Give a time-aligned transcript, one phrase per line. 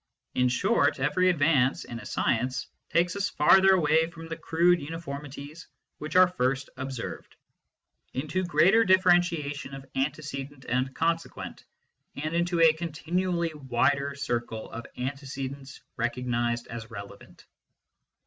[0.33, 5.67] In short, every advance in a science takes us farther away from the crude uniformities
[5.99, 7.35] which are first observed,
[8.15, 11.65] into greater differentiation of antecedent and consequent,
[12.15, 17.45] and into a continually wider circle of antecedents recog nised as relevant.